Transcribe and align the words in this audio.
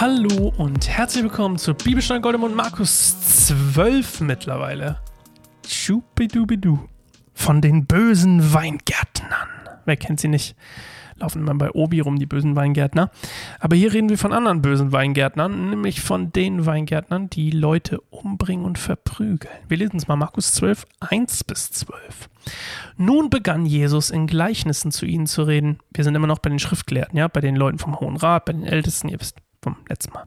Hallo 0.00 0.54
und 0.56 0.88
herzlich 0.88 1.24
willkommen 1.24 1.58
zu 1.58 1.74
Bibelstein 1.74 2.22
Goldemund 2.22 2.54
Markus 2.54 3.46
12 3.48 4.20
mittlerweile. 4.20 5.00
Schubidubidu. 5.66 6.78
Von 7.34 7.60
den 7.60 7.84
bösen 7.84 8.54
Weingärtnern. 8.54 9.48
Wer 9.86 9.96
kennt 9.96 10.20
sie 10.20 10.28
nicht? 10.28 10.54
Laufen 11.16 11.42
immer 11.42 11.56
bei 11.56 11.72
Obi 11.72 11.98
rum, 11.98 12.16
die 12.16 12.26
bösen 12.26 12.54
Weingärtner. 12.54 13.10
Aber 13.58 13.74
hier 13.74 13.92
reden 13.92 14.08
wir 14.08 14.18
von 14.18 14.32
anderen 14.32 14.62
bösen 14.62 14.92
Weingärtnern, 14.92 15.70
nämlich 15.70 16.00
von 16.00 16.30
den 16.30 16.64
Weingärtnern, 16.64 17.28
die 17.28 17.50
Leute 17.50 18.00
umbringen 18.10 18.66
und 18.66 18.78
verprügeln. 18.78 19.52
Wir 19.66 19.78
lesen 19.78 19.96
es 19.96 20.06
mal 20.06 20.14
Markus 20.14 20.52
12, 20.52 20.86
1 21.00 21.42
bis 21.42 21.72
12. 21.72 22.30
Nun 22.98 23.30
begann 23.30 23.66
Jesus 23.66 24.10
in 24.10 24.28
Gleichnissen 24.28 24.92
zu 24.92 25.06
ihnen 25.06 25.26
zu 25.26 25.42
reden. 25.42 25.80
Wir 25.92 26.04
sind 26.04 26.14
immer 26.14 26.28
noch 26.28 26.38
bei 26.38 26.50
den 26.50 26.60
Schriftgelehrten, 26.60 27.18
ja, 27.18 27.26
bei 27.26 27.40
den 27.40 27.56
Leuten 27.56 27.80
vom 27.80 27.98
Hohen 27.98 28.16
Rat, 28.16 28.44
bei 28.44 28.52
den 28.52 28.62
Ältesten, 28.62 29.08
ihr 29.08 29.18
wisst, 29.18 29.38
vom 29.62 29.76
letzten 29.88 30.12
Mal. 30.12 30.26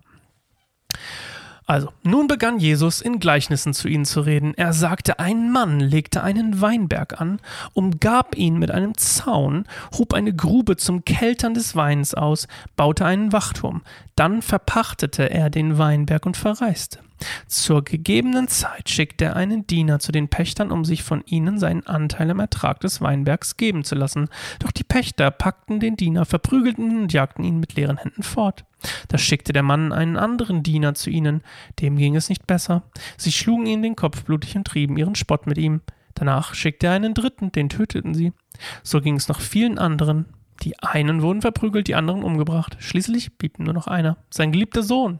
Also, 1.71 1.93
nun 2.03 2.27
begann 2.27 2.59
Jesus 2.59 2.99
in 2.99 3.19
Gleichnissen 3.19 3.73
zu 3.73 3.87
ihnen 3.87 4.03
zu 4.03 4.19
reden. 4.21 4.53
Er 4.55 4.73
sagte, 4.73 5.19
ein 5.19 5.51
Mann 5.51 5.79
legte 5.79 6.21
einen 6.21 6.59
Weinberg 6.59 7.21
an, 7.21 7.39
umgab 7.73 8.35
ihn 8.35 8.57
mit 8.57 8.71
einem 8.71 8.97
Zaun, 8.97 9.65
hob 9.97 10.13
eine 10.13 10.33
Grube 10.35 10.75
zum 10.75 11.05
Keltern 11.05 11.53
des 11.53 11.73
Weins 11.75 12.13
aus, 12.13 12.49
baute 12.75 13.05
einen 13.05 13.31
Wachturm, 13.31 13.83
dann 14.17 14.41
verpachtete 14.41 15.29
er 15.29 15.49
den 15.49 15.77
Weinberg 15.77 16.25
und 16.25 16.35
verreiste. 16.35 16.99
Zur 17.47 17.83
gegebenen 17.83 18.47
Zeit 18.47 18.89
schickte 18.89 19.25
er 19.25 19.35
einen 19.35 19.67
Diener 19.67 19.99
zu 19.99 20.11
den 20.11 20.29
Pächtern, 20.29 20.71
um 20.71 20.85
sich 20.85 21.03
von 21.03 21.23
ihnen 21.25 21.59
seinen 21.59 21.85
Anteil 21.85 22.31
am 22.31 22.39
Ertrag 22.39 22.79
des 22.79 23.01
Weinbergs 23.01 23.57
geben 23.57 23.83
zu 23.83 23.95
lassen. 23.95 24.29
Doch 24.59 24.71
die 24.71 24.83
Pächter 24.83 25.31
packten 25.31 25.79
den 25.79 25.97
Diener, 25.97 26.25
verprügelten 26.25 26.89
ihn 26.89 27.01
und 27.03 27.13
jagten 27.13 27.43
ihn 27.43 27.59
mit 27.59 27.75
leeren 27.75 27.97
Händen 27.97 28.23
fort. 28.23 28.65
Da 29.07 29.17
schickte 29.17 29.53
der 29.53 29.63
Mann 29.63 29.93
einen 29.93 30.17
anderen 30.17 30.63
Diener 30.63 30.93
zu 30.93 31.09
ihnen, 31.09 31.41
dem 31.79 31.97
ging 31.97 32.15
es 32.15 32.29
nicht 32.29 32.47
besser. 32.47 32.83
Sie 33.17 33.31
schlugen 33.31 33.65
ihn 33.65 33.81
den 33.81 33.95
Kopf 33.95 34.23
blutig 34.23 34.55
und 34.55 34.65
trieben 34.65 34.97
ihren 34.97 35.15
Spott 35.15 35.47
mit 35.47 35.57
ihm. 35.57 35.81
Danach 36.15 36.53
schickte 36.53 36.87
er 36.87 36.93
einen 36.93 37.13
dritten, 37.13 37.51
den 37.51 37.69
töteten 37.69 38.13
sie. 38.13 38.33
So 38.83 39.01
ging 39.01 39.15
es 39.15 39.27
noch 39.27 39.39
vielen 39.39 39.77
anderen. 39.77 40.25
Die 40.61 40.77
einen 40.79 41.21
wurden 41.21 41.41
verprügelt, 41.41 41.87
die 41.87 41.95
anderen 41.95 42.23
umgebracht. 42.23 42.77
Schließlich 42.79 43.37
blieb 43.37 43.57
nur 43.57 43.73
noch 43.73 43.87
einer, 43.87 44.17
sein 44.29 44.51
geliebter 44.51 44.83
Sohn. 44.83 45.19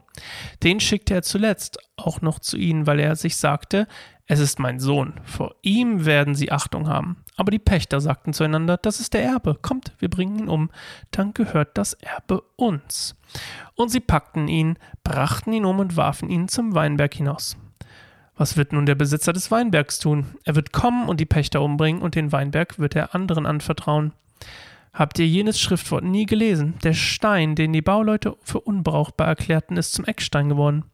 Den 0.62 0.80
schickte 0.80 1.14
er 1.16 1.24
zuletzt 1.24 1.80
auch 1.98 2.22
noch 2.22 2.40
zu 2.40 2.58
ihnen, 2.58 2.86
weil 2.86 3.00
er 3.00 3.16
sich 3.16 3.38
sagte, 3.38 3.88
es 4.28 4.40
ist 4.40 4.60
mein 4.60 4.80
Sohn, 4.80 5.20
vor 5.24 5.56
ihm 5.62 6.06
werden 6.06 6.36
sie 6.36 6.52
Achtung 6.52 6.88
haben. 6.88 7.18
Aber 7.36 7.52
die 7.52 7.60
Pächter 7.60 8.00
sagten 8.00 8.34
zueinander, 8.34 8.78
das 8.78 9.00
ist 9.00 9.14
der 9.14 9.24
Erbe, 9.24 9.58
kommt, 9.62 9.94
wir 10.00 10.10
bringen 10.10 10.40
ihn 10.40 10.48
um, 10.48 10.70
dann 11.10 11.34
gehört 11.34 11.78
das 11.78 11.96
Erbe 11.96 12.42
uns. 12.56 13.18
Und 13.76 13.90
sie 13.90 14.00
packten 14.00 14.48
ihn, 14.48 14.78
brachten 15.04 15.52
ihn 15.52 15.66
um 15.66 15.80
und 15.80 15.98
warfen 15.98 16.30
ihn 16.30 16.48
zum 16.48 16.76
Weinberg 16.76 17.14
hinaus. 17.14 17.58
Was 18.38 18.56
wird 18.56 18.72
nun 18.72 18.86
der 18.86 18.96
Besitzer 18.96 19.34
des 19.34 19.52
Weinbergs 19.52 20.00
tun? 20.00 20.36
Er 20.46 20.56
wird 20.56 20.72
kommen 20.72 21.10
und 21.10 21.20
die 21.20 21.26
Pächter 21.26 21.62
umbringen, 21.62 22.02
und 22.02 22.16
den 22.16 22.32
Weinberg 22.32 22.80
wird 22.80 22.96
er 22.96 23.14
anderen 23.14 23.46
anvertrauen. 23.46 24.14
Habt 24.94 25.20
ihr 25.20 25.28
jenes 25.28 25.60
Schriftwort 25.60 26.04
nie 26.04 26.26
gelesen? 26.26 26.76
Der 26.84 26.94
Stein, 26.94 27.56
den 27.56 27.72
die 27.72 27.82
Bauleute 27.82 28.36
für 28.42 28.60
unbrauchbar 28.60 29.28
erklärten, 29.28 29.78
ist 29.78 29.94
zum 29.94 30.06
Eckstein 30.06 30.50
geworden. 30.50 30.86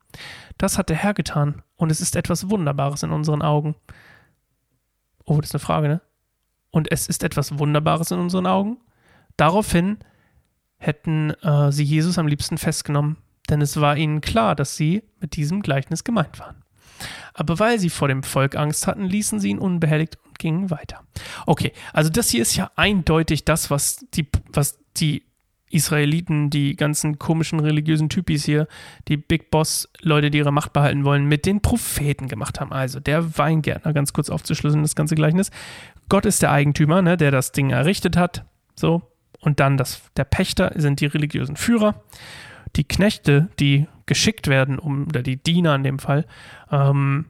Das 0.57 0.77
hat 0.77 0.89
der 0.89 0.97
Herr 0.97 1.13
getan, 1.13 1.63
und 1.75 1.91
es 1.91 2.01
ist 2.01 2.15
etwas 2.15 2.49
Wunderbares 2.49 3.03
in 3.03 3.11
unseren 3.11 3.41
Augen. 3.41 3.75
Oh, 5.25 5.39
das 5.41 5.49
ist 5.49 5.55
eine 5.55 5.59
Frage, 5.59 5.87
ne? 5.87 6.01
Und 6.69 6.91
es 6.91 7.07
ist 7.07 7.23
etwas 7.23 7.57
Wunderbares 7.57 8.11
in 8.11 8.19
unseren 8.19 8.45
Augen? 8.45 8.77
Daraufhin 9.35 9.97
hätten 10.77 11.31
äh, 11.41 11.71
sie 11.71 11.83
Jesus 11.83 12.17
am 12.17 12.27
liebsten 12.27 12.57
festgenommen, 12.57 13.17
denn 13.49 13.61
es 13.61 13.79
war 13.79 13.97
ihnen 13.97 14.21
klar, 14.21 14.55
dass 14.55 14.75
sie 14.75 15.03
mit 15.19 15.35
diesem 15.35 15.61
Gleichnis 15.61 16.03
gemeint 16.03 16.39
waren. 16.39 16.63
Aber 17.33 17.59
weil 17.59 17.79
sie 17.79 17.89
vor 17.89 18.07
dem 18.07 18.23
Volk 18.23 18.55
Angst 18.55 18.87
hatten, 18.87 19.05
ließen 19.05 19.39
sie 19.39 19.49
ihn 19.49 19.59
unbehelligt 19.59 20.17
gingen 20.37 20.69
weiter. 20.69 21.03
Okay, 21.45 21.71
also 21.93 22.09
das 22.09 22.29
hier 22.29 22.41
ist 22.41 22.55
ja 22.55 22.71
eindeutig 22.75 23.45
das, 23.45 23.69
was 23.69 24.05
die, 24.13 24.27
was 24.51 24.79
die 24.97 25.23
Israeliten, 25.69 26.49
die 26.49 26.75
ganzen 26.75 27.19
komischen 27.19 27.59
religiösen 27.59 28.09
Typis 28.09 28.45
hier, 28.45 28.67
die 29.07 29.17
Big 29.17 29.51
Boss-Leute, 29.51 30.31
die 30.31 30.37
ihre 30.37 30.53
Macht 30.53 30.73
behalten 30.73 31.03
wollen, 31.03 31.25
mit 31.25 31.45
den 31.45 31.61
Propheten 31.61 32.27
gemacht 32.27 32.59
haben. 32.59 32.71
Also 32.71 32.99
der 32.99 33.37
Weingärtner, 33.37 33.93
ganz 33.93 34.13
kurz 34.13 34.29
aufzuschlüsseln, 34.29 34.83
das 34.83 34.95
ganze 34.95 35.15
Gleichnis. 35.15 35.51
Gott 36.09 36.25
ist 36.25 36.41
der 36.41 36.51
Eigentümer, 36.51 37.01
ne, 37.01 37.17
der 37.17 37.31
das 37.31 37.51
Ding 37.51 37.69
errichtet 37.69 38.15
hat. 38.15 38.45
So. 38.75 39.01
Und 39.39 39.59
dann 39.59 39.77
das, 39.77 40.01
der 40.15 40.23
Pächter 40.23 40.71
sind 40.75 41.01
die 41.01 41.05
religiösen 41.05 41.57
Führer. 41.57 42.01
Die 42.75 42.85
Knechte, 42.85 43.49
die 43.59 43.87
geschickt 44.05 44.47
werden, 44.47 44.79
um, 44.79 45.07
oder 45.07 45.21
die 45.21 45.37
Diener 45.37 45.75
in 45.75 45.83
dem 45.83 45.99
Fall, 45.99 46.25
ähm, 46.71 47.25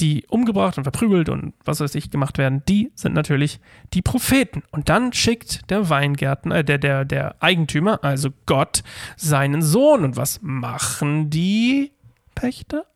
die 0.00 0.24
umgebracht 0.28 0.78
und 0.78 0.84
verprügelt 0.84 1.28
und 1.28 1.54
was 1.64 1.80
weiß 1.80 1.94
ich 1.94 2.10
gemacht 2.10 2.38
werden, 2.38 2.62
die 2.66 2.90
sind 2.94 3.14
natürlich 3.14 3.60
die 3.92 4.02
Propheten. 4.02 4.62
Und 4.70 4.88
dann 4.88 5.12
schickt 5.12 5.70
der 5.70 5.88
Weingärtner, 5.88 6.56
äh, 6.56 6.64
der, 6.64 6.78
der, 6.78 7.04
der 7.04 7.42
Eigentümer, 7.42 8.02
also 8.02 8.30
Gott, 8.46 8.82
seinen 9.16 9.62
Sohn. 9.62 10.04
Und 10.04 10.16
was 10.16 10.40
machen 10.42 11.30
die 11.30 11.92
Pächter? 12.34 12.86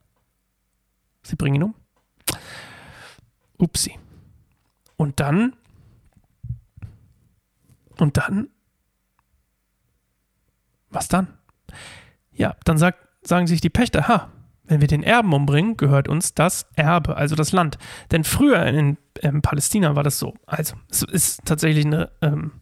Sie 1.22 1.36
bringen 1.36 1.56
ihn 1.56 1.62
um. 1.64 1.74
Upsi. 3.58 3.98
Und 4.96 5.20
dann, 5.20 5.54
und 7.98 8.16
dann, 8.16 8.48
was 10.88 11.08
dann? 11.08 11.28
Ja, 12.32 12.56
dann 12.64 12.78
sagt, 12.78 13.06
sagen 13.22 13.46
sich 13.46 13.60
die 13.60 13.70
Pächter, 13.70 14.08
ha, 14.08 14.30
wenn 14.66 14.80
wir 14.80 14.88
den 14.88 15.02
Erben 15.02 15.32
umbringen, 15.32 15.76
gehört 15.76 16.08
uns 16.08 16.34
das 16.34 16.66
Erbe, 16.74 17.16
also 17.16 17.36
das 17.36 17.52
Land. 17.52 17.78
Denn 18.10 18.24
früher 18.24 18.64
in, 18.66 18.98
in 19.20 19.42
Palästina 19.42 19.96
war 19.96 20.02
das 20.02 20.18
so. 20.18 20.34
Also, 20.46 20.76
es 20.90 21.02
ist 21.02 21.44
tatsächlich 21.44 21.86
eine, 21.86 22.10
ähm, 22.22 22.52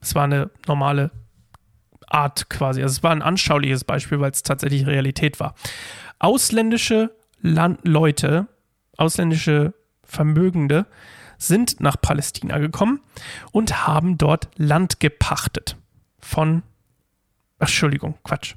es 0.00 0.14
war 0.14 0.24
eine 0.24 0.50
normale 0.66 1.10
Art 2.06 2.50
quasi. 2.50 2.82
Also, 2.82 2.92
es 2.92 3.02
war 3.02 3.12
ein 3.12 3.22
anschauliches 3.22 3.84
Beispiel, 3.84 4.20
weil 4.20 4.32
es 4.32 4.42
tatsächlich 4.42 4.86
Realität 4.86 5.40
war. 5.40 5.54
Ausländische 6.18 7.14
Land 7.40 7.80
Leute, 7.84 8.48
ausländische 8.96 9.74
Vermögende 10.04 10.86
sind 11.38 11.80
nach 11.80 12.00
Palästina 12.00 12.58
gekommen 12.58 13.00
und 13.50 13.86
haben 13.86 14.18
dort 14.18 14.48
Land 14.56 15.00
gepachtet. 15.00 15.76
Von, 16.20 16.62
Entschuldigung, 17.58 18.16
Quatsch 18.22 18.54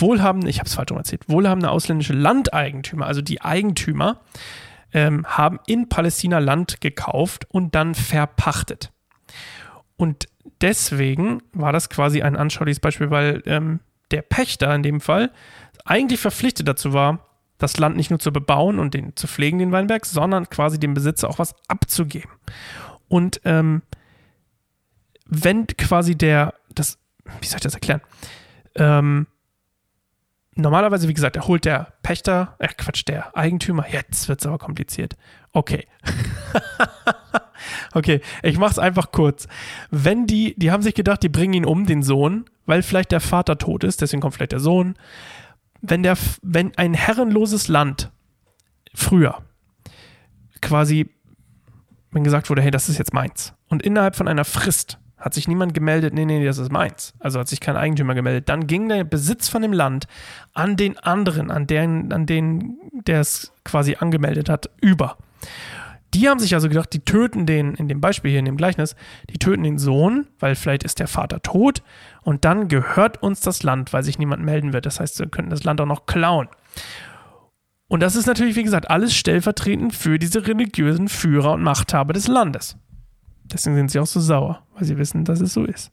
wohlhabende, 0.00 0.48
ich 0.48 0.58
habe 0.58 0.66
es 0.66 0.74
falsch 0.74 0.90
erzählt, 0.90 1.28
wohlhabende 1.28 1.70
ausländische 1.70 2.12
Landeigentümer, 2.12 3.06
also 3.06 3.22
die 3.22 3.40
Eigentümer, 3.42 4.20
ähm, 4.92 5.26
haben 5.26 5.58
in 5.66 5.88
Palästina 5.88 6.38
Land 6.38 6.80
gekauft 6.80 7.46
und 7.50 7.74
dann 7.74 7.94
verpachtet. 7.94 8.92
Und 9.96 10.26
deswegen 10.60 11.42
war 11.52 11.72
das 11.72 11.90
quasi 11.90 12.22
ein 12.22 12.36
anschauliches 12.36 12.80
Beispiel, 12.80 13.10
weil 13.10 13.42
ähm, 13.46 13.80
der 14.10 14.22
Pächter 14.22 14.74
in 14.74 14.82
dem 14.82 15.00
Fall 15.00 15.30
eigentlich 15.84 16.20
verpflichtet 16.20 16.68
dazu 16.68 16.92
war, 16.92 17.26
das 17.58 17.76
Land 17.78 17.96
nicht 17.96 18.10
nur 18.10 18.20
zu 18.20 18.32
bebauen 18.32 18.78
und 18.78 18.94
den 18.94 19.16
zu 19.16 19.26
pflegen, 19.26 19.58
den 19.58 19.72
Weinberg, 19.72 20.06
sondern 20.06 20.48
quasi 20.48 20.78
dem 20.78 20.94
Besitzer 20.94 21.28
auch 21.28 21.38
was 21.38 21.54
abzugeben. 21.66 22.30
Und 23.08 23.40
ähm, 23.44 23.82
wenn 25.26 25.66
quasi 25.66 26.16
der, 26.16 26.54
das, 26.74 26.98
wie 27.40 27.46
soll 27.46 27.56
ich 27.56 27.62
das 27.62 27.74
erklären? 27.74 28.00
Ähm, 28.76 29.26
normalerweise, 30.58 31.08
wie 31.08 31.14
gesagt, 31.14 31.36
erholt 31.36 31.64
der 31.64 31.92
Pächter, 32.02 32.56
äh 32.58 32.68
Quatsch, 32.68 33.04
der 33.06 33.36
Eigentümer, 33.36 33.86
jetzt 33.90 34.28
wird 34.28 34.40
es 34.40 34.46
aber 34.46 34.58
kompliziert. 34.58 35.16
Okay. 35.52 35.86
okay, 37.94 38.20
ich 38.42 38.58
mach's 38.58 38.78
einfach 38.78 39.12
kurz. 39.12 39.46
Wenn 39.90 40.26
die, 40.26 40.54
die 40.58 40.70
haben 40.70 40.82
sich 40.82 40.94
gedacht, 40.94 41.22
die 41.22 41.28
bringen 41.28 41.54
ihn 41.54 41.64
um, 41.64 41.86
den 41.86 42.02
Sohn, 42.02 42.44
weil 42.66 42.82
vielleicht 42.82 43.12
der 43.12 43.20
Vater 43.20 43.56
tot 43.56 43.84
ist, 43.84 44.00
deswegen 44.00 44.20
kommt 44.20 44.34
vielleicht 44.34 44.52
der 44.52 44.60
Sohn. 44.60 44.94
Wenn 45.80 46.02
der, 46.02 46.16
wenn 46.42 46.76
ein 46.76 46.92
herrenloses 46.92 47.68
Land 47.68 48.10
früher 48.94 49.42
quasi, 50.60 51.08
wenn 52.10 52.24
gesagt 52.24 52.50
wurde, 52.50 52.62
hey, 52.62 52.70
das 52.70 52.88
ist 52.88 52.98
jetzt 52.98 53.14
meins, 53.14 53.54
und 53.68 53.82
innerhalb 53.82 54.16
von 54.16 54.26
einer 54.26 54.44
Frist 54.44 54.98
hat 55.18 55.34
sich 55.34 55.48
niemand 55.48 55.74
gemeldet, 55.74 56.14
nee, 56.14 56.24
nee, 56.24 56.44
das 56.44 56.58
ist 56.58 56.70
meins. 56.70 57.14
Also 57.18 57.40
hat 57.40 57.48
sich 57.48 57.60
kein 57.60 57.76
Eigentümer 57.76 58.14
gemeldet. 58.14 58.48
Dann 58.48 58.66
ging 58.66 58.88
der 58.88 59.04
Besitz 59.04 59.48
von 59.48 59.62
dem 59.62 59.72
Land 59.72 60.06
an 60.54 60.76
den 60.76 60.98
anderen, 60.98 61.50
an 61.50 61.66
den, 61.66 62.12
an 62.12 62.26
den, 62.26 62.78
der 62.92 63.20
es 63.20 63.52
quasi 63.64 63.96
angemeldet 63.98 64.48
hat, 64.48 64.70
über. 64.80 65.16
Die 66.14 66.28
haben 66.28 66.38
sich 66.38 66.54
also 66.54 66.68
gedacht, 66.68 66.92
die 66.92 67.00
töten 67.00 67.44
den, 67.44 67.74
in 67.74 67.88
dem 67.88 68.00
Beispiel 68.00 68.30
hier, 68.30 68.40
in 68.40 68.46
dem 68.46 68.56
Gleichnis, 68.56 68.96
die 69.28 69.38
töten 69.38 69.62
den 69.62 69.78
Sohn, 69.78 70.26
weil 70.38 70.54
vielleicht 70.54 70.82
ist 70.82 71.00
der 71.00 71.08
Vater 71.08 71.42
tot 71.42 71.82
und 72.22 72.44
dann 72.44 72.68
gehört 72.68 73.22
uns 73.22 73.40
das 73.40 73.62
Land, 73.62 73.92
weil 73.92 74.02
sich 74.02 74.18
niemand 74.18 74.42
melden 74.42 74.72
wird. 74.72 74.86
Das 74.86 75.00
heißt, 75.00 75.18
wir 75.18 75.28
könnten 75.28 75.50
das 75.50 75.64
Land 75.64 75.80
auch 75.80 75.86
noch 75.86 76.06
klauen. 76.06 76.48
Und 77.88 78.00
das 78.00 78.16
ist 78.16 78.26
natürlich, 78.26 78.56
wie 78.56 78.62
gesagt, 78.62 78.90
alles 78.90 79.14
stellvertretend 79.14 79.94
für 79.94 80.18
diese 80.18 80.46
religiösen 80.46 81.08
Führer 81.08 81.52
und 81.52 81.62
Machthaber 81.62 82.12
des 82.12 82.28
Landes. 82.28 82.76
Deswegen 83.52 83.76
sind 83.76 83.90
sie 83.90 83.98
auch 83.98 84.06
so 84.06 84.20
sauer, 84.20 84.62
weil 84.74 84.84
sie 84.84 84.98
wissen, 84.98 85.24
dass 85.24 85.40
es 85.40 85.54
so 85.54 85.64
ist. 85.64 85.90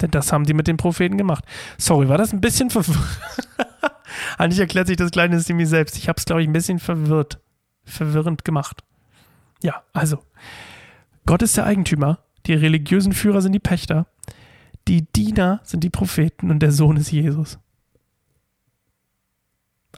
Denn 0.00 0.10
das 0.10 0.32
haben 0.32 0.44
die 0.44 0.54
mit 0.54 0.68
den 0.68 0.76
Propheten 0.76 1.16
gemacht. 1.16 1.44
Sorry, 1.78 2.08
war 2.08 2.18
das 2.18 2.32
ein 2.32 2.40
bisschen 2.40 2.70
verwirrt? 2.70 2.98
Eigentlich 4.38 4.60
erklärt 4.60 4.86
sich 4.86 4.96
das 4.96 5.10
kleine 5.10 5.40
Simi 5.40 5.66
selbst. 5.66 5.96
Ich 5.96 6.08
habe 6.08 6.18
es, 6.18 6.24
glaube 6.24 6.42
ich, 6.42 6.48
ein 6.48 6.52
bisschen 6.52 6.78
verwirrt, 6.78 7.40
verwirrend 7.84 8.44
gemacht. 8.44 8.82
Ja, 9.62 9.82
also, 9.92 10.18
Gott 11.24 11.42
ist 11.42 11.56
der 11.56 11.64
Eigentümer, 11.64 12.18
die 12.46 12.54
religiösen 12.54 13.12
Führer 13.12 13.40
sind 13.40 13.52
die 13.52 13.58
Pächter, 13.58 14.06
die 14.86 15.02
Diener 15.02 15.60
sind 15.64 15.82
die 15.82 15.90
Propheten 15.90 16.50
und 16.50 16.60
der 16.60 16.72
Sohn 16.72 16.96
ist 16.96 17.10
Jesus. 17.10 17.58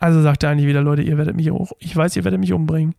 Also 0.00 0.22
sagt 0.22 0.44
er 0.44 0.50
eigentlich 0.50 0.68
wieder, 0.68 0.80
Leute, 0.80 1.02
ihr 1.02 1.18
werdet 1.18 1.36
mich 1.36 1.50
auch, 1.50 1.72
ich 1.78 1.94
weiß, 1.94 2.16
ihr 2.16 2.24
werdet 2.24 2.40
mich 2.40 2.52
umbringen, 2.52 2.94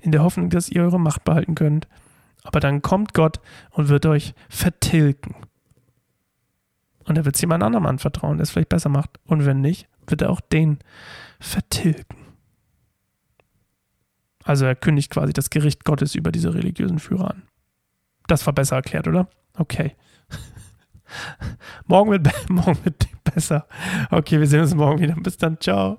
in 0.00 0.12
der 0.12 0.22
Hoffnung, 0.22 0.50
dass 0.50 0.68
ihr 0.68 0.82
eure 0.82 0.98
Macht 0.98 1.24
behalten 1.24 1.54
könnt. 1.54 1.86
Aber 2.42 2.60
dann 2.60 2.82
kommt 2.82 3.14
Gott 3.14 3.40
und 3.70 3.88
wird 3.88 4.06
euch 4.06 4.34
vertilgen. 4.48 5.34
Und 7.04 7.16
er 7.16 7.24
wird 7.24 7.34
es 7.34 7.40
jemand 7.40 7.62
anderem 7.62 7.86
anvertrauen, 7.86 8.36
der 8.36 8.44
es 8.44 8.50
vielleicht 8.50 8.68
besser 8.68 8.88
macht. 8.88 9.10
Und 9.24 9.44
wenn 9.44 9.60
nicht, 9.60 9.88
wird 10.06 10.22
er 10.22 10.30
auch 10.30 10.40
den 10.40 10.78
vertilgen. 11.38 12.16
Also 14.44 14.64
er 14.64 14.74
kündigt 14.74 15.10
quasi 15.10 15.32
das 15.32 15.50
Gericht 15.50 15.84
Gottes 15.84 16.14
über 16.14 16.32
diese 16.32 16.54
religiösen 16.54 16.98
Führer 16.98 17.30
an. 17.30 17.42
Das 18.26 18.46
war 18.46 18.52
besser 18.52 18.76
erklärt, 18.76 19.08
oder? 19.08 19.28
Okay. 19.54 19.96
morgen, 21.86 22.10
wird, 22.10 22.28
morgen 22.50 22.78
wird 22.84 23.06
besser. 23.24 23.66
Okay, 24.10 24.38
wir 24.38 24.46
sehen 24.46 24.60
uns 24.60 24.74
morgen 24.74 25.00
wieder. 25.00 25.14
Bis 25.14 25.36
dann. 25.36 25.60
Ciao. 25.60 25.98